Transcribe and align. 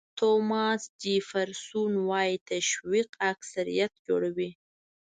توماس 0.19 0.83
جیفرسون 1.01 1.93
وایي 2.09 2.35
تشویق 2.49 3.09
اکثریت 3.31 3.93
جوړوي. 4.07 4.49